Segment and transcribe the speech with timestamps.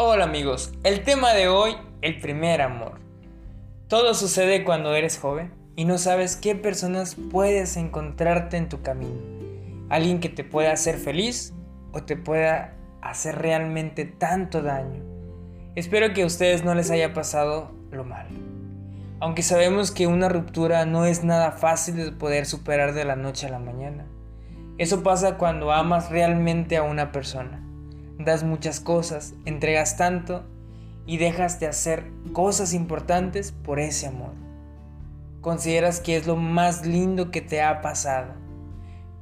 [0.00, 3.00] Hola amigos, el tema de hoy, el primer amor.
[3.88, 9.20] Todo sucede cuando eres joven y no sabes qué personas puedes encontrarte en tu camino.
[9.88, 11.52] Alguien que te pueda hacer feliz
[11.90, 15.02] o te pueda hacer realmente tanto daño.
[15.74, 18.30] Espero que a ustedes no les haya pasado lo malo.
[19.18, 23.48] Aunque sabemos que una ruptura no es nada fácil de poder superar de la noche
[23.48, 24.06] a la mañana.
[24.78, 27.67] Eso pasa cuando amas realmente a una persona.
[28.18, 30.44] Das muchas cosas, entregas tanto
[31.06, 34.32] y dejas de hacer cosas importantes por ese amor.
[35.40, 38.34] Consideras que es lo más lindo que te ha pasado,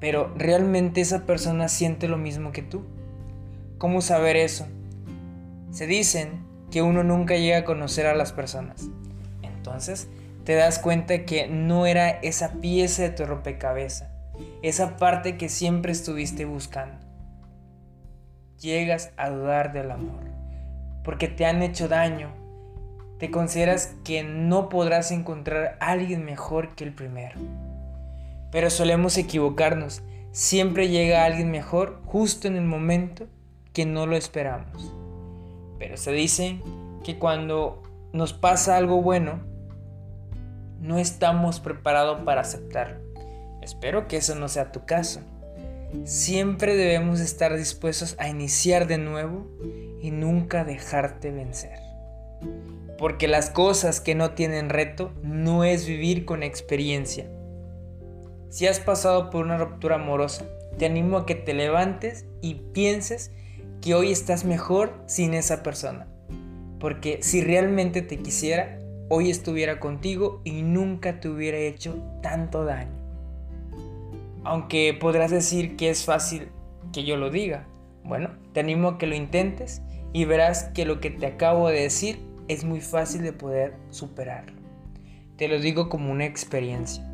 [0.00, 2.84] pero ¿realmente esa persona siente lo mismo que tú?
[3.78, 4.66] ¿Cómo saber eso?
[5.70, 8.88] Se dicen que uno nunca llega a conocer a las personas.
[9.42, 10.08] Entonces,
[10.44, 14.16] te das cuenta que no era esa pieza de tu rompecabezas
[14.62, 17.05] esa parte que siempre estuviste buscando.
[18.60, 20.24] Llegas a dudar del amor,
[21.04, 22.30] porque te han hecho daño.
[23.18, 27.38] Te consideras que no podrás encontrar a alguien mejor que el primero.
[28.50, 30.02] Pero solemos equivocarnos.
[30.32, 33.26] Siempre llega alguien mejor justo en el momento
[33.72, 34.92] que no lo esperamos.
[35.78, 36.60] Pero se dice
[37.04, 39.40] que cuando nos pasa algo bueno,
[40.80, 43.00] no estamos preparados para aceptarlo.
[43.62, 45.20] Espero que eso no sea tu caso.
[46.04, 49.46] Siempre debemos estar dispuestos a iniciar de nuevo
[50.00, 51.78] y nunca dejarte vencer.
[52.98, 57.26] Porque las cosas que no tienen reto no es vivir con experiencia.
[58.48, 60.46] Si has pasado por una ruptura amorosa,
[60.78, 63.30] te animo a que te levantes y pienses
[63.80, 66.06] que hoy estás mejor sin esa persona.
[66.80, 68.78] Porque si realmente te quisiera,
[69.08, 73.05] hoy estuviera contigo y nunca te hubiera hecho tanto daño.
[74.46, 76.52] Aunque podrás decir que es fácil
[76.92, 77.66] que yo lo diga.
[78.04, 81.80] Bueno, te animo a que lo intentes y verás que lo que te acabo de
[81.80, 84.56] decir es muy fácil de poder superarlo.
[85.36, 87.04] Te lo digo como una experiencia.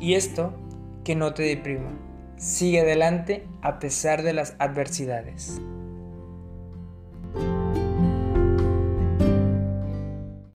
[0.00, 0.54] Y esto,
[1.02, 1.90] que no te deprima.
[2.36, 5.60] Sigue adelante a pesar de las adversidades.